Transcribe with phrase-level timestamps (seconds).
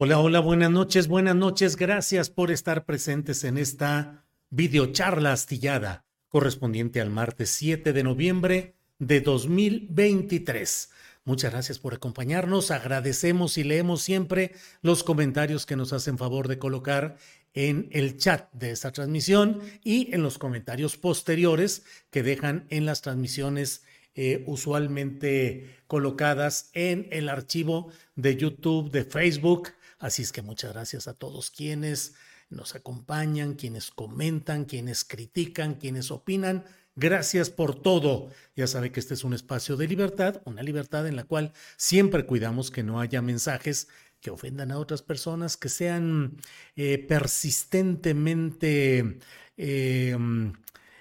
[0.00, 1.74] Hola, hola, buenas noches, buenas noches.
[1.74, 9.20] Gracias por estar presentes en esta videocharla astillada correspondiente al martes 7 de noviembre de
[9.20, 10.90] 2023.
[11.24, 12.70] Muchas gracias por acompañarnos.
[12.70, 17.16] Agradecemos y leemos siempre los comentarios que nos hacen favor de colocar
[17.52, 23.02] en el chat de esta transmisión y en los comentarios posteriores que dejan en las
[23.02, 23.82] transmisiones
[24.14, 31.08] eh, usualmente colocadas en el archivo de YouTube, de Facebook Así es que muchas gracias
[31.08, 32.14] a todos quienes
[32.50, 36.64] nos acompañan, quienes comentan, quienes critican, quienes opinan.
[36.94, 38.30] Gracias por todo.
[38.56, 42.26] Ya sabe que este es un espacio de libertad, una libertad en la cual siempre
[42.26, 43.88] cuidamos que no haya mensajes
[44.20, 46.36] que ofendan a otras personas, que sean
[46.76, 49.18] eh, persistentemente
[49.56, 50.16] eh,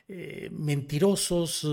[0.08, 1.68] eh, mentirosos,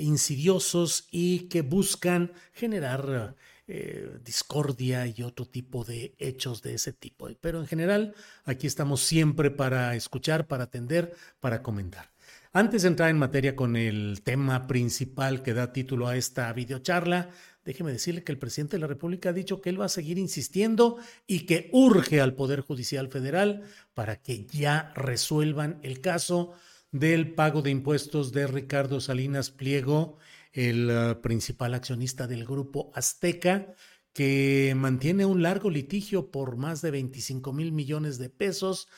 [0.00, 3.36] insidiosos y que buscan generar
[3.72, 7.28] eh, discordia y otro tipo de hechos de ese tipo.
[7.40, 12.10] Pero en general, aquí estamos siempre para escuchar, para atender, para comentar.
[12.52, 17.30] Antes de entrar en materia con el tema principal que da título a esta videocharla,
[17.64, 20.18] déjeme decirle que el presidente de la República ha dicho que él va a seguir
[20.18, 20.96] insistiendo
[21.28, 23.62] y que urge al Poder Judicial Federal
[23.94, 26.54] para que ya resuelvan el caso
[26.90, 30.18] del pago de impuestos de Ricardo Salinas Pliego
[30.52, 33.74] el eh, principal accionista del grupo Azteca,
[34.12, 38.88] que mantiene un largo litigio por más de 25 mil millones de pesos,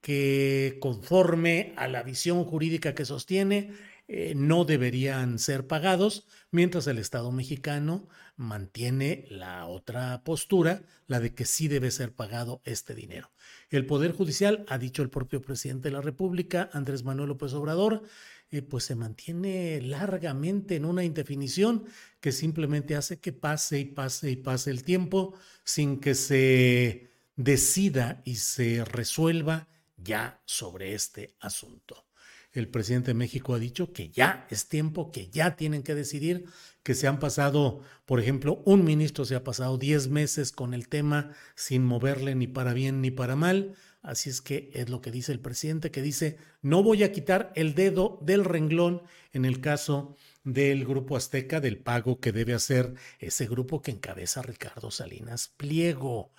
[0.00, 3.72] que conforme a la visión jurídica que sostiene,
[4.14, 11.32] eh, no deberían ser pagados, mientras el Estado mexicano mantiene la otra postura, la de
[11.32, 13.32] que sí debe ser pagado este dinero.
[13.70, 18.02] El Poder Judicial, ha dicho el propio presidente de la República, Andrés Manuel López Obrador,
[18.50, 21.86] eh, pues se mantiene largamente en una indefinición
[22.20, 25.32] que simplemente hace que pase y pase y pase el tiempo
[25.64, 32.11] sin que se decida y se resuelva ya sobre este asunto.
[32.52, 36.44] El presidente de México ha dicho que ya es tiempo, que ya tienen que decidir,
[36.82, 40.88] que se han pasado, por ejemplo, un ministro se ha pasado 10 meses con el
[40.88, 43.74] tema sin moverle ni para bien ni para mal.
[44.02, 47.52] Así es que es lo que dice el presidente, que dice, no voy a quitar
[47.54, 49.02] el dedo del renglón
[49.32, 54.42] en el caso del grupo azteca, del pago que debe hacer ese grupo que encabeza
[54.42, 56.32] Ricardo Salinas Pliego.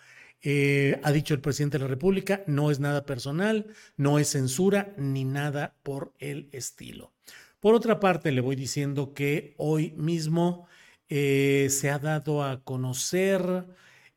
[0.45, 4.93] Eh, ha dicho el presidente de la República, no es nada personal, no es censura
[4.97, 7.13] ni nada por el estilo.
[7.61, 10.67] Por otra parte, le voy diciendo que hoy mismo
[11.07, 13.65] eh, se ha dado a conocer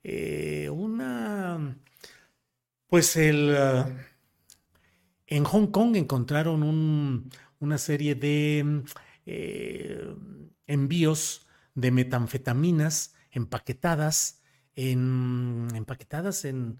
[0.03, 1.79] eh, una
[2.89, 3.55] pues el,
[5.27, 8.85] en Hong Kong encontraron una serie de
[10.67, 14.43] envíos de metanfetaminas empaquetadas
[14.77, 16.79] en, empaquetadas en,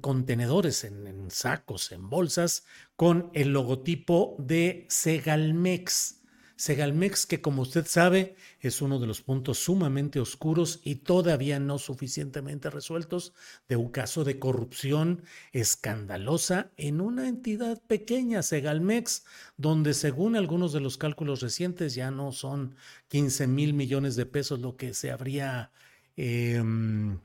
[0.00, 2.64] contenedores, en, en, sacos, en bolsas,
[2.94, 6.22] con el logotipo de Segalmex.
[6.62, 11.78] Segalmex, que como usted sabe, es uno de los puntos sumamente oscuros y todavía no
[11.78, 13.32] suficientemente resueltos
[13.68, 19.24] de un caso de corrupción escandalosa en una entidad pequeña, Segalmex,
[19.56, 22.76] donde según algunos de los cálculos recientes ya no son
[23.08, 25.72] 15 mil millones de pesos lo que se habría...
[26.16, 27.18] Em,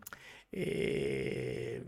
[0.52, 1.84] eh,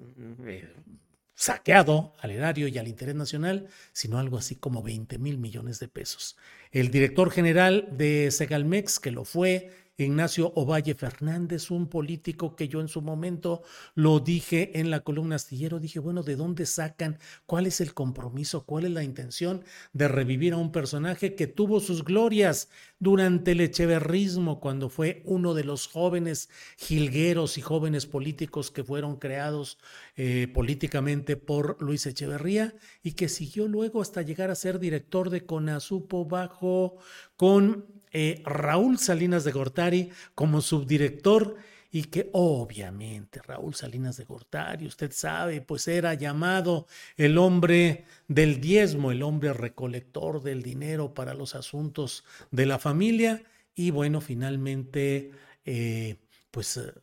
[1.34, 5.88] saqueado al erario y al interés nacional, sino algo así como 20 mil millones de
[5.88, 6.36] pesos.
[6.72, 9.72] El director general de Segalmex, que lo fue
[10.04, 13.64] Ignacio Ovalle Fernández, un político que yo en su momento
[13.96, 17.20] lo dije en la columna astillero, dije, bueno, ¿de dónde sacan?
[17.46, 18.66] ¿Cuál es el compromiso?
[18.66, 19.64] ¿Cuál es la intención
[19.94, 22.70] de revivir a un personaje que tuvo sus glorias
[23.00, 29.18] durante el echeverrismo, cuando fue uno de los jóvenes jilgueros y jóvenes políticos que fueron
[29.18, 29.80] creados
[30.16, 32.74] eh, políticamente por Luis Echeverría
[33.04, 36.98] y que siguió luego hasta llegar a ser director de CONASUPO bajo
[37.36, 41.58] con eh, Raúl Salinas de Gortari como subdirector
[41.92, 48.62] y que obviamente Raúl Salinas de Gortari, usted sabe, pues era llamado el hombre del
[48.62, 53.44] diezmo, el hombre recolector del dinero para los asuntos de la familia.
[53.74, 55.32] Y bueno, finalmente,
[55.66, 56.18] eh,
[56.52, 56.94] pues eh,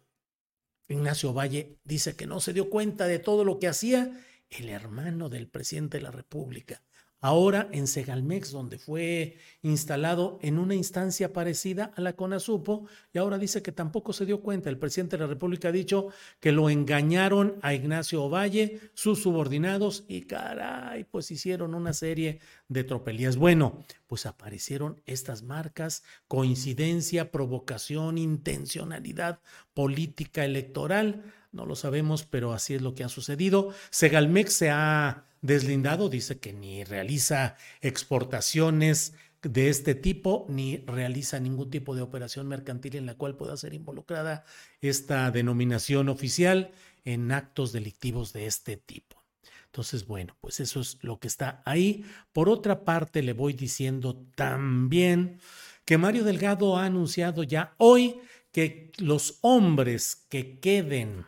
[0.89, 4.13] Ignacio Valle dice que no se dio cuenta de todo lo que hacía
[4.51, 6.81] el hermano del presidente de la República
[7.27, 13.37] ahora en Segalmex, donde fue instalado en una instancia parecida a la CONASUPO, y ahora
[13.37, 14.71] dice que tampoco se dio cuenta.
[14.71, 16.07] El presidente de la República ha dicho
[16.39, 22.39] que lo engañaron a Ignacio Ovalle, sus subordinados, y caray, pues hicieron una serie
[22.69, 23.37] de tropelías.
[23.37, 29.41] Bueno, pues aparecieron estas marcas, coincidencia, provocación, intencionalidad
[29.75, 31.25] política electoral.
[31.51, 33.71] No lo sabemos, pero así es lo que ha sucedido.
[33.91, 41.71] Segalmex se ha deslindado, dice que ni realiza exportaciones de este tipo, ni realiza ningún
[41.71, 44.45] tipo de operación mercantil en la cual pueda ser involucrada
[44.81, 46.73] esta denominación oficial
[47.05, 49.23] en actos delictivos de este tipo.
[49.67, 52.05] Entonces, bueno, pues eso es lo que está ahí.
[52.33, 55.39] Por otra parte, le voy diciendo también
[55.85, 58.21] que Mario Delgado ha anunciado ya hoy
[58.53, 61.27] que los hombres que queden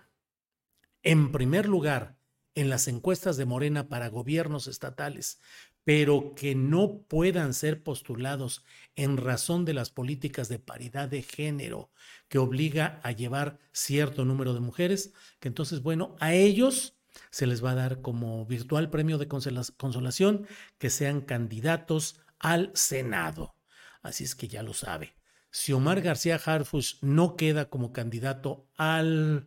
[1.03, 2.18] en primer lugar
[2.59, 5.41] en las encuestas de Morena para gobiernos estatales,
[5.85, 8.65] pero que no puedan ser postulados
[8.97, 11.93] en razón de las políticas de paridad de género
[12.29, 16.99] que obliga a llevar cierto número de mujeres, que entonces, bueno, a ellos
[17.31, 23.55] se les va a dar como virtual premio de consolación que sean candidatos al Senado.
[24.03, 25.15] Así es que ya lo sabe.
[25.53, 29.47] Si Omar García Harfush no queda como candidato al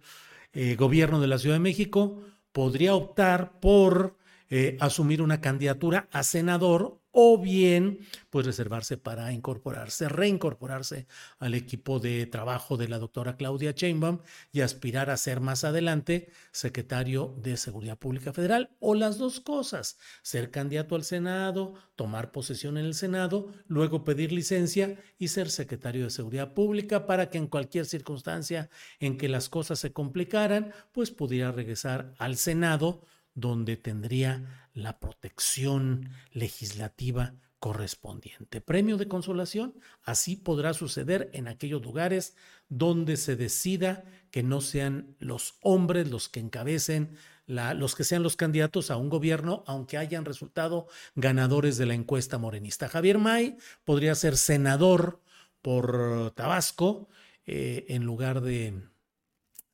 [0.53, 4.17] eh, gobierno de la Ciudad de México, podría optar por
[4.49, 7.99] eh, asumir una candidatura a senador o bien
[8.29, 11.07] pues reservarse para incorporarse, reincorporarse
[11.39, 14.19] al equipo de trabajo de la doctora Claudia Chainbaum
[14.51, 19.97] y aspirar a ser más adelante secretario de Seguridad Pública Federal o las dos cosas,
[20.21, 26.05] ser candidato al Senado, tomar posesión en el Senado, luego pedir licencia y ser secretario
[26.05, 28.69] de Seguridad Pública para que en cualquier circunstancia
[28.99, 33.01] en que las cosas se complicaran, pues pudiera regresar al Senado
[33.33, 38.59] donde tendría la protección legislativa correspondiente.
[38.59, 42.35] Premio de consolación, así podrá suceder en aquellos lugares
[42.69, 48.35] donde se decida que no sean los hombres los que encabecen, los que sean los
[48.35, 52.89] candidatos a un gobierno, aunque hayan resultado ganadores de la encuesta morenista.
[52.89, 55.21] Javier May podría ser senador
[55.61, 57.09] por Tabasco
[57.45, 58.81] eh, en lugar de,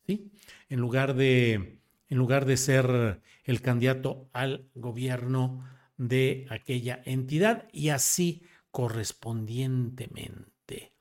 [0.06, 0.32] ¿sí?
[0.68, 1.77] En lugar de,
[2.10, 5.64] en lugar de ser el candidato al gobierno
[5.98, 10.94] de aquella entidad y así correspondientemente.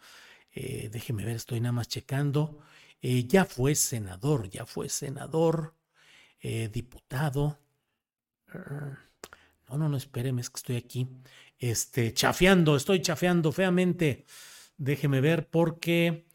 [0.53, 2.61] Eh, déjeme ver, estoy nada más checando.
[3.03, 5.75] Eh, ya fue senador, ya fue senador,
[6.41, 7.59] eh, diputado.
[9.69, 11.09] No, no, no, espéreme, es que estoy aquí.
[11.59, 14.25] Este, chafeando, estoy chafeando feamente.
[14.79, 16.27] Déjeme ver porque.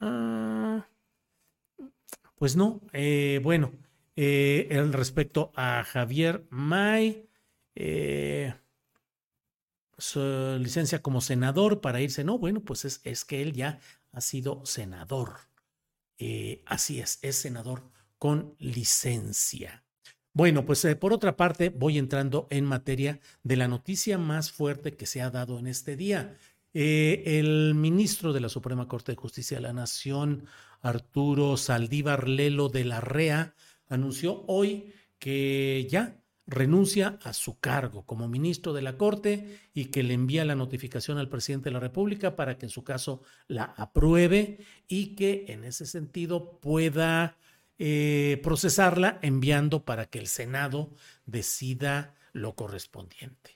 [0.00, 0.86] Ah,
[2.36, 2.80] pues no,
[3.42, 3.72] bueno,
[4.16, 7.28] eh, respecto a Javier May,
[7.74, 8.54] eh,
[10.58, 12.24] licencia como senador para irse.
[12.24, 13.78] No, bueno, pues es, es que él ya
[14.12, 15.34] ha sido senador.
[16.18, 17.82] Eh, así es, es senador
[18.18, 19.84] con licencia.
[20.32, 24.96] Bueno, pues eh, por otra parte, voy entrando en materia de la noticia más fuerte
[24.96, 26.36] que se ha dado en este día.
[26.72, 30.46] el ministro de la Suprema Corte de Justicia de la Nación,
[30.82, 33.54] Arturo Saldívar Lelo de la REA,
[33.88, 40.02] anunció hoy que ya renuncia a su cargo como ministro de la Corte y que
[40.02, 43.64] le envía la notificación al presidente de la República para que en su caso la
[43.64, 47.36] apruebe y que en ese sentido pueda
[47.78, 50.94] eh, procesarla enviando para que el Senado
[51.26, 53.55] decida lo correspondiente.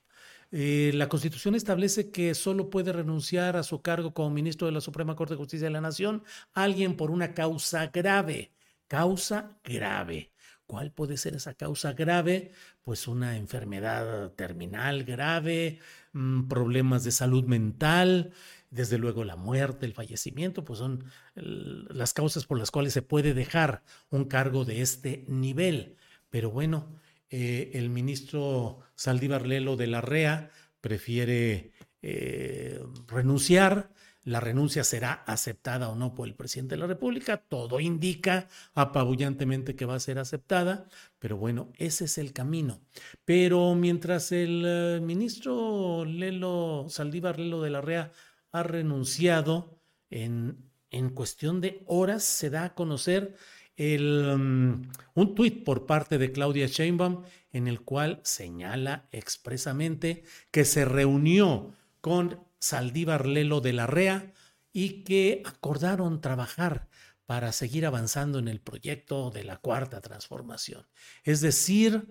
[0.53, 4.81] Eh, la Constitución establece que solo puede renunciar a su cargo como ministro de la
[4.81, 8.53] Suprema Corte de Justicia de la Nación alguien por una causa grave
[8.91, 10.33] causa grave.
[10.67, 12.51] ¿Cuál puede ser esa causa grave?
[12.83, 15.79] Pues una enfermedad terminal grave,
[16.13, 18.33] mm, problemas de salud mental,
[18.71, 21.05] desde luego la muerte, el fallecimiento, pues son
[21.35, 25.97] las causas por las cuales se puede dejar un cargo de este nivel.
[26.31, 31.73] Pero bueno, eh, el ministro Saldívar Lelo de la REA prefiere
[32.03, 33.91] eh, renunciar
[34.25, 37.39] la renuncia será aceptada o no por el presidente de la República.
[37.39, 40.87] Todo indica apabullantemente que va a ser aceptada,
[41.19, 42.83] pero bueno, ese es el camino.
[43.25, 48.13] Pero mientras el eh, ministro Lelo, Saldívar Lelo de la REA
[48.53, 53.37] ha renunciado, en, en cuestión de horas se da a conocer
[53.81, 57.23] mm, un tuit por parte de Claudia Sheinbaum
[57.53, 64.33] en el cual señala expresamente que se reunió con Saldívar Lelo de la REA
[64.73, 66.89] y que acordaron trabajar
[67.27, 70.87] para seguir avanzando en el proyecto de la cuarta transformación.
[71.25, 72.09] Es decir,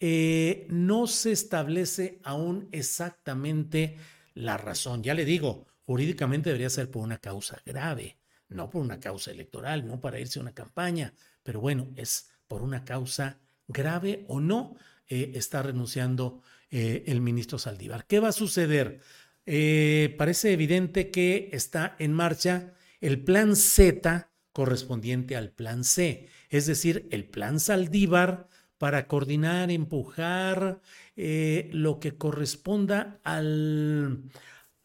[0.00, 3.98] eh, no se establece aún exactamente
[4.34, 5.02] la razón.
[5.02, 8.16] Ya le digo, jurídicamente debería ser por una causa grave,
[8.54, 12.62] no por una causa electoral, no para irse a una campaña, pero bueno, es por
[12.62, 14.76] una causa grave o no,
[15.08, 18.06] eh, está renunciando eh, el ministro Saldívar.
[18.06, 19.00] ¿Qué va a suceder?
[19.46, 26.66] Eh, parece evidente que está en marcha el plan Z correspondiente al plan C, es
[26.66, 30.80] decir, el plan Saldívar para coordinar, empujar
[31.14, 34.24] lo que corresponda al,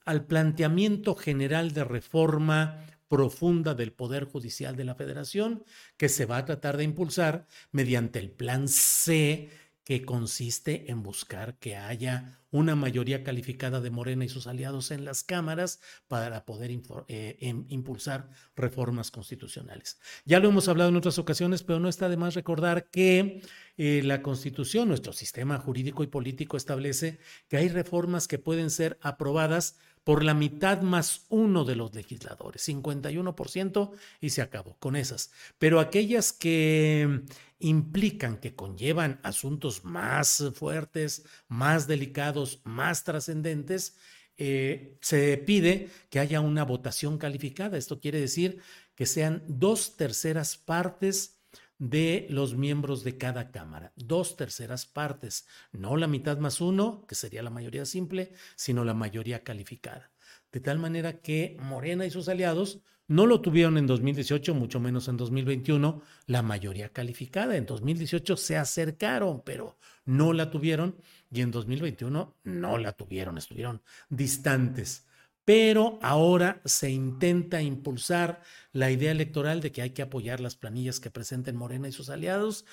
[0.06, 5.64] al planteamiento general de reforma profunda del Poder Judicial de la Federación
[5.98, 9.50] que se va a tratar de impulsar mediante el plan C
[9.88, 15.06] que consiste en buscar que haya una mayoría calificada de Morena y sus aliados en
[15.06, 16.72] las cámaras para poder
[17.08, 19.98] eh, em, impulsar reformas constitucionales.
[20.26, 23.42] Ya lo hemos hablado en otras ocasiones, pero no está de más recordar que
[23.78, 28.98] eh, la Constitución, nuestro sistema jurídico y político, establece que hay reformas que pueden ser
[29.02, 35.32] aprobadas por la mitad más uno de los legisladores, 51% y se acabó con esas.
[35.60, 37.24] Pero aquellas que
[37.60, 43.98] implican, que conllevan asuntos más fuertes, más delicados, más trascendentes,
[44.38, 47.78] eh, se pide que haya una votación calificada.
[47.78, 48.62] Esto quiere decir
[48.96, 51.37] que sean dos terceras partes
[51.80, 57.16] de los miembros de cada Cámara, dos terceras partes, no la mitad más uno, que
[57.16, 60.12] sería la mayoría simple, sino la mayoría calificada.
[60.52, 65.08] De tal manera que Morena y sus aliados no lo tuvieron en 2018, mucho menos
[65.08, 67.56] en 2021, la mayoría calificada.
[67.56, 70.98] En 2018 se acercaron, pero no la tuvieron
[71.32, 75.08] y en 2021 no la tuvieron, estuvieron distantes
[75.48, 78.42] pero ahora se intenta impulsar
[78.74, 82.10] la idea electoral de que hay que apoyar las planillas que presenten Morena y sus
[82.10, 82.66] aliados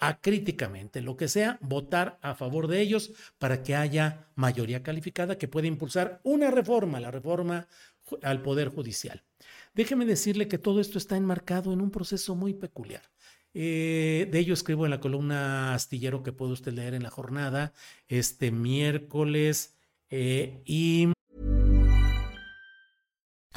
[0.00, 5.46] acríticamente, lo que sea, votar a favor de ellos para que haya mayoría calificada que
[5.46, 7.68] pueda impulsar una reforma, la reforma
[8.24, 9.22] al Poder Judicial.
[9.74, 13.02] Déjeme decirle que todo esto está enmarcado en un proceso muy peculiar.
[13.54, 17.72] Eh, de ello escribo en la columna astillero que puede usted leer en la jornada
[18.08, 19.76] este miércoles
[20.10, 21.12] eh, y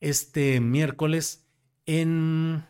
[0.00, 1.46] Este miércoles
[1.86, 2.64] en,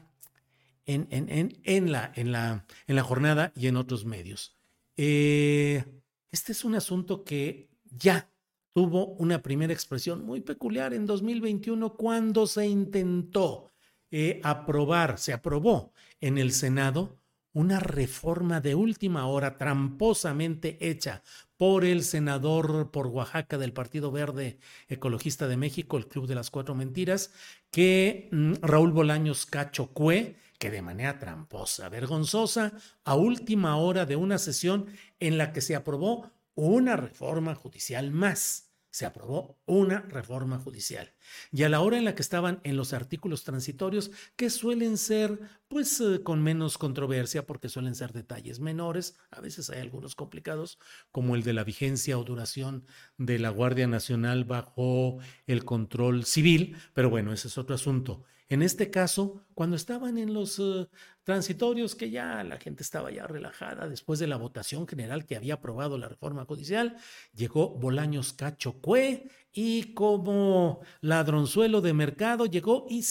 [0.87, 4.57] en, en, en, la, la, en la jornada y en otros medios.
[4.97, 5.85] Eh,
[6.31, 8.31] este es un asunto que ya
[8.73, 13.73] tuvo una primera expresión muy peculiar en 2021 cuando se intentó
[14.11, 17.19] eh, aprobar, se aprobó en el Senado
[17.59, 21.25] una reforma de última hora tramposamente hecha
[21.57, 26.51] por el senador por Oaxaca del Partido Verde Ecologista de México, el Club de las
[26.51, 27.33] Cuatro Mentiras,
[27.73, 32.75] que mm, Raúl Bolaños Cacho Cue, que de manera tramposa, vergonzosa,
[33.05, 34.87] a última hora de una sesión
[35.19, 41.13] en la que se aprobó una reforma judicial más se aprobó una reforma judicial.
[41.53, 45.39] Y a la hora en la que estaban en los artículos transitorios, que suelen ser
[45.69, 50.79] pues eh, con menos controversia porque suelen ser detalles menores, a veces hay algunos complicados,
[51.13, 52.87] como el de la vigencia o duración
[53.19, 58.25] de la Guardia Nacional bajo el control civil, pero bueno, ese es otro asunto.
[58.51, 60.89] En este caso, cuando estaban en los eh,
[61.29, 65.55] transitorios, que ya la gente estaba ya relajada después de la votación general que había
[65.55, 66.97] aprobado la reforma judicial,
[67.35, 73.03] llegó Bolaños Cacho Cue y como ladronzuelo de mercado llegó y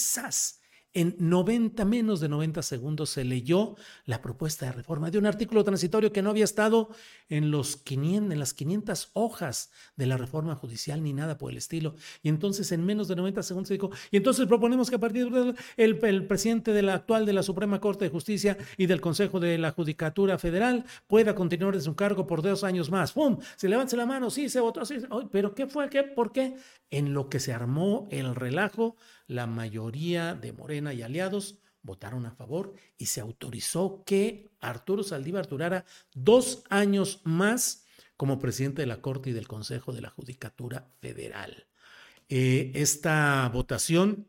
[0.94, 5.62] en 90, menos de 90 segundos se leyó la propuesta de reforma de un artículo
[5.62, 6.88] transitorio que no había estado
[7.28, 11.58] en, los 500, en las 500 hojas de la reforma judicial ni nada por el
[11.58, 11.94] estilo.
[12.22, 15.30] Y entonces en menos de 90 segundos se dijo, y entonces proponemos que a partir
[15.30, 19.00] del el, el presidente de la actual de la Suprema Corte de Justicia y del
[19.00, 23.12] Consejo de la Judicatura Federal pueda continuar en su cargo por dos años más.
[23.12, 23.38] ¡Pum!
[23.56, 24.96] Se levanta la mano, sí, se votó, sí.
[25.30, 25.88] Pero ¿qué fue?
[25.88, 26.02] ¿Qué?
[26.02, 26.56] ¿Por qué?
[26.90, 28.96] En lo que se armó el relajo,
[29.28, 35.46] la mayoría de Morena y aliados votaron a favor y se autorizó que Arturo Saldívar
[35.46, 40.90] durara dos años más como presidente de la Corte y del Consejo de la Judicatura
[41.00, 41.68] Federal.
[42.28, 44.26] Eh, esta votación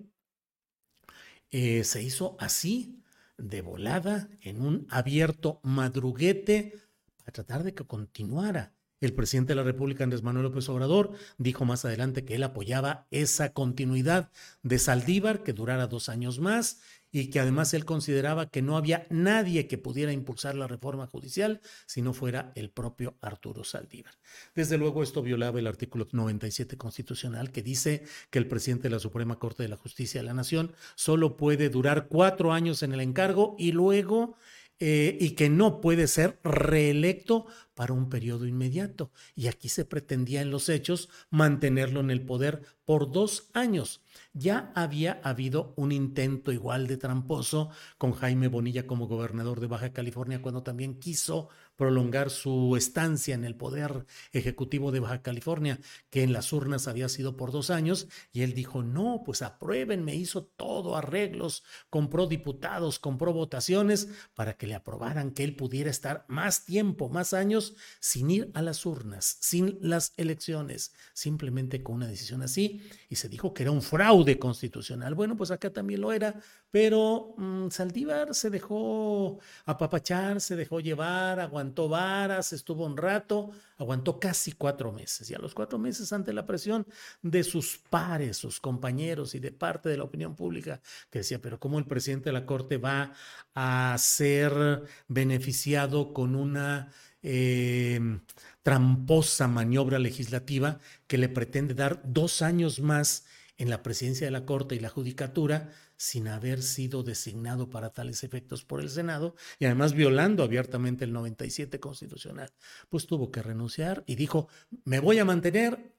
[1.52, 3.04] eh, se hizo así,
[3.38, 6.76] de volada, en un abierto madruguete,
[7.18, 11.66] para tratar de que continuara el presidente de la República, Andrés Manuel López Obrador, dijo
[11.66, 14.32] más adelante que él apoyaba esa continuidad
[14.64, 19.08] de Saldívar, que durara dos años más, y que además él consideraba que no había
[19.10, 24.14] nadie que pudiera impulsar la reforma judicial si no fuera el propio Arturo Saldívar.
[24.54, 29.00] Desde luego esto violaba el artículo 97 constitucional que dice que el presidente de la
[29.00, 33.02] Suprema Corte de la Justicia de la Nación solo puede durar cuatro años en el
[33.02, 34.36] encargo y luego
[34.80, 39.12] eh, y que no puede ser reelecto para un periodo inmediato.
[39.36, 44.02] Y aquí se pretendía en los hechos mantenerlo en el poder por dos años.
[44.34, 49.94] Ya había habido un intento igual de tramposo con Jaime Bonilla como gobernador de Baja
[49.94, 56.24] California cuando también quiso prolongar su estancia en el poder ejecutivo de Baja California, que
[56.24, 60.44] en las urnas había sido por dos años, y él dijo, no, pues aprueben, hizo
[60.44, 66.66] todo, arreglos, compró diputados, compró votaciones para que le aprobaran que él pudiera estar más
[66.66, 72.42] tiempo, más años, sin ir a las urnas, sin las elecciones, simplemente con una decisión
[72.42, 75.16] así, y se dijo que era un fraude constitucional.
[75.16, 81.40] Bueno, pues acá también lo era, pero mm, Saldívar se dejó apapachar, se dejó llevar,
[81.70, 85.30] aguantó varas, estuvo un rato, aguantó casi cuatro meses.
[85.30, 86.88] Y a los cuatro meses, ante la presión
[87.22, 91.60] de sus pares, sus compañeros y de parte de la opinión pública, que decía, pero
[91.60, 93.14] ¿cómo el presidente de la Corte va
[93.54, 96.92] a ser beneficiado con una...
[97.22, 98.22] Em,
[98.64, 103.26] tramposa maniobra legislativa que le pretende dar dos años más
[103.60, 108.24] en la presidencia de la Corte y la Judicatura sin haber sido designado para tales
[108.24, 112.52] efectos por el Senado y además violando abiertamente el 97 constitucional.
[112.90, 114.48] Pues tuvo que renunciar y dijo,
[114.86, 115.94] me voy a mantener,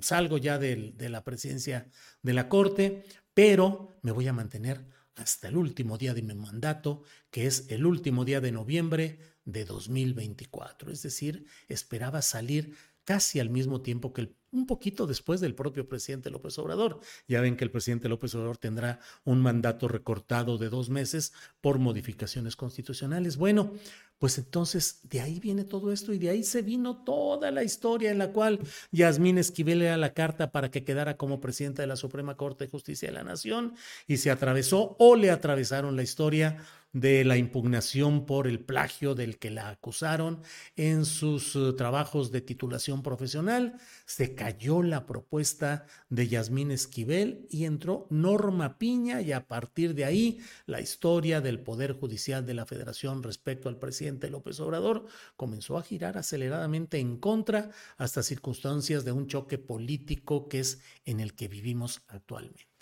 [0.00, 1.90] salgo ya de, de la presidencia
[2.22, 7.02] de la Corte, pero me voy a mantener hasta el último día de mi mandato,
[7.30, 10.90] que es el último día de noviembre de 2024.
[10.90, 12.76] Es decir, esperaba salir
[13.08, 17.00] casi al mismo tiempo que el un poquito después del propio presidente López Obrador.
[17.26, 21.78] Ya ven que el presidente López Obrador tendrá un mandato recortado de dos meses por
[21.78, 23.36] modificaciones constitucionales.
[23.36, 23.72] Bueno,
[24.18, 28.10] pues entonces de ahí viene todo esto y de ahí se vino toda la historia
[28.10, 28.58] en la cual
[28.90, 32.70] Yasmín Esquivel era la carta para que quedara como presidenta de la Suprema Corte de
[32.70, 33.74] Justicia de la Nación
[34.06, 36.56] y se atravesó o le atravesaron la historia
[36.92, 40.42] de la impugnación por el plagio del que la acusaron
[40.76, 43.78] en sus eh, trabajos de titulación profesional.
[44.06, 50.04] Se cayó la propuesta de Yasmín Esquivel y entró Norma Piña y a partir de
[50.04, 55.76] ahí la historia del Poder Judicial de la Federación respecto al presidente López Obrador comenzó
[55.76, 61.34] a girar aceleradamente en contra hasta circunstancias de un choque político que es en el
[61.34, 62.77] que vivimos actualmente.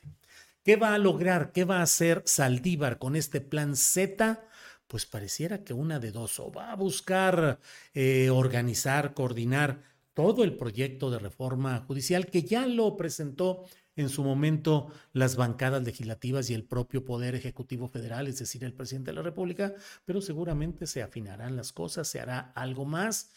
[0.67, 1.53] ¿Qué va a lograr?
[1.53, 4.45] ¿Qué va a hacer Saldívar con este plan Z?
[4.89, 7.61] Pues pareciera que una de dos, o va a buscar
[7.95, 9.81] eh, organizar, coordinar
[10.13, 13.63] todo el proyecto de reforma judicial que ya lo presentó
[13.95, 18.75] en su momento las bancadas legislativas y el propio Poder Ejecutivo Federal, es decir, el
[18.75, 19.73] presidente de la República,
[20.05, 23.31] pero seguramente se afinarán las cosas, se hará algo más.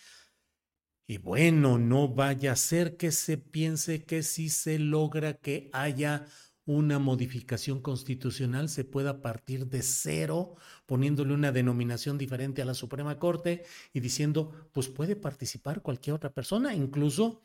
[1.06, 6.26] Y bueno, no vaya a ser que se piense que si se logra que haya
[6.70, 10.54] una modificación constitucional se pueda partir de cero,
[10.86, 16.32] poniéndole una denominación diferente a la Suprema Corte y diciendo, pues puede participar cualquier otra
[16.32, 17.42] persona, incluso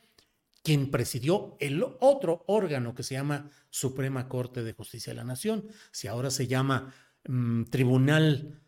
[0.63, 5.69] quien presidió el otro órgano que se llama Suprema Corte de Justicia de la Nación.
[5.91, 6.93] Si ahora se llama
[7.27, 8.61] mm, Tribunal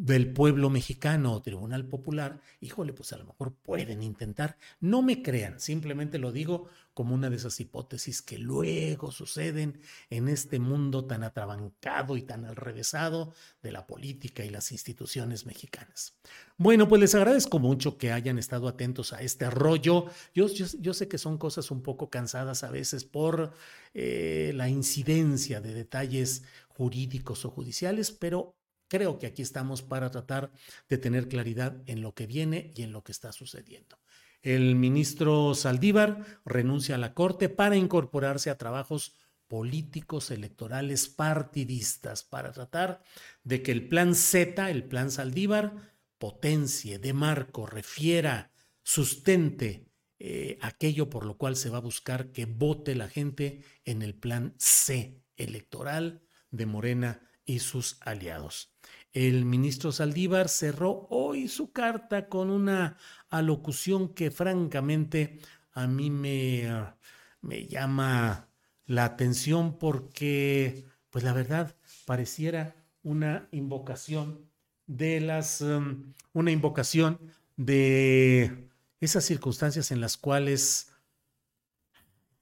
[0.00, 4.56] del pueblo mexicano o Tribunal Popular, híjole, pues a lo mejor pueden intentar.
[4.80, 10.30] No me crean, simplemente lo digo como una de esas hipótesis que luego suceden en
[10.30, 16.14] este mundo tan atrabancado y tan alrevesado de la política y las instituciones mexicanas.
[16.56, 20.06] Bueno, pues les agradezco mucho que hayan estado atentos a este rollo.
[20.34, 23.52] Yo, sé que son cosas un poco cansadas a veces por
[23.92, 28.56] eh, la incidencia de detalles jurídicos o judiciales, pero
[28.90, 30.50] Creo que aquí estamos para tratar
[30.88, 34.00] de tener claridad en lo que viene y en lo que está sucediendo.
[34.42, 39.14] El ministro Saldívar renuncia a la Corte para incorporarse a trabajos
[39.46, 43.00] políticos electorales partidistas para tratar
[43.44, 48.50] de que el plan Z, el plan Saldívar, potencie, demarco, refiera,
[48.82, 49.86] sustente
[50.18, 54.16] eh, aquello por lo cual se va a buscar que vote la gente en el
[54.16, 58.69] plan C electoral de Morena y sus aliados.
[59.12, 62.96] El ministro Saldívar cerró hoy su carta con una
[63.28, 65.40] alocución que francamente
[65.72, 66.96] a mí me, ah,
[67.40, 68.48] me llama
[68.86, 74.48] la atención porque, pues la verdad, pareciera una invocación
[74.86, 77.18] de las, um, una invocación
[77.56, 78.68] de
[79.00, 80.92] esas circunstancias en las cuales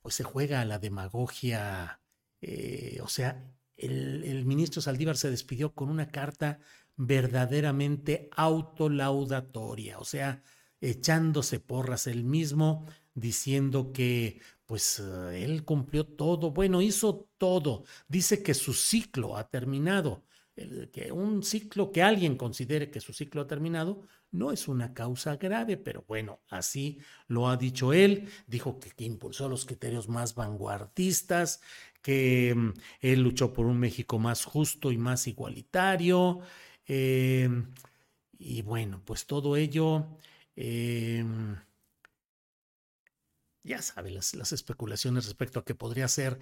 [0.01, 2.01] pues se juega la demagogia,
[2.41, 3.45] eh, o sea,
[3.79, 6.59] el, ministro Saldívar se despidió con una carta
[6.97, 10.43] verdaderamente autolaudatoria, o sea,
[10.81, 18.43] echándose porras él mismo, diciendo que pues eh, él cumplió todo, bueno, hizo todo, dice
[18.43, 20.25] que su ciclo ha terminado,
[20.93, 25.37] que un ciclo que alguien considere que su ciclo ha terminado no es una causa
[25.37, 31.61] grave, pero bueno, así lo ha dicho él, dijo que, impulsó los criterios más vanguardistas,
[32.03, 36.41] que mm, él luchó por un México más justo y más igualitario.
[36.87, 37.73] Em,
[38.39, 40.07] y bueno, pues todo ello,
[40.57, 41.57] em,
[43.63, 46.39] ya sabe, las, especulaciones respecto a que podría ser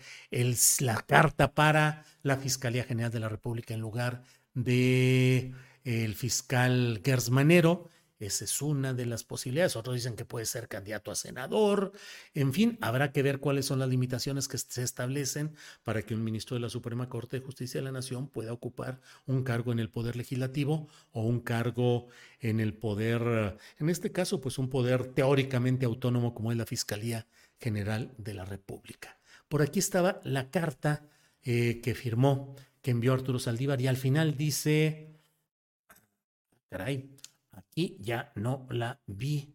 [0.81, 4.23] la carta para la Fiscalía General de la República en lugar
[4.55, 5.53] de
[5.87, 9.77] el fiscal Gersmanero, esa es una de las posibilidades.
[9.77, 11.93] Otros dicen que puede ser candidato a senador.
[12.35, 16.25] En fin, habrá que ver cuáles son las limitaciones que se establecen para que un
[16.25, 19.79] ministro de la Suprema Corte de Justicia de la Nación pueda ocupar un cargo en
[19.79, 22.09] el Poder Legislativo o un cargo
[22.41, 27.27] en el Poder, en este caso, pues un poder teóricamente autónomo como es la Fiscalía
[27.61, 29.19] General de la República.
[29.49, 31.07] Por aquí estaba la carta
[31.45, 35.16] eh, que firmó, que envió Arturo Saldívar y al final dice,
[36.77, 37.11] caray,
[37.53, 39.55] Aquí ya no la vi.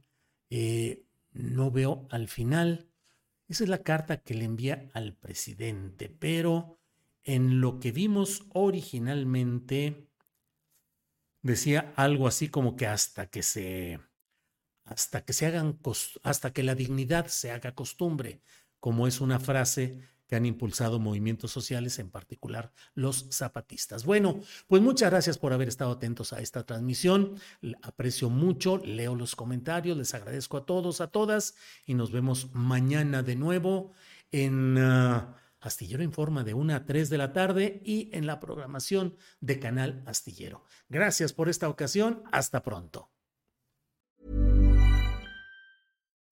[0.49, 2.89] Eh, no veo al final.
[3.47, 6.79] Esa es la carta que le envía al presidente, pero
[7.23, 10.07] en lo que vimos originalmente
[11.43, 13.99] decía algo así como que hasta que se
[14.83, 15.79] hasta que se hagan
[16.23, 18.41] hasta que la dignidad se haga costumbre,
[18.79, 20.01] como es una frase
[20.31, 24.05] que han impulsado movimientos sociales, en particular los zapatistas.
[24.05, 24.39] Bueno,
[24.69, 27.35] pues muchas gracias por haber estado atentos a esta transmisión.
[27.81, 33.23] Aprecio mucho, leo los comentarios, les agradezco a todos, a todas y nos vemos mañana
[33.23, 33.91] de nuevo
[34.31, 34.77] en...
[34.77, 39.59] Ah, Astillero Informa de 1 a 3 de la tarde y en la programación de
[39.59, 40.63] Canal Astillero.
[40.89, 42.23] Gracias por esta ocasión.
[42.31, 43.10] Hasta pronto.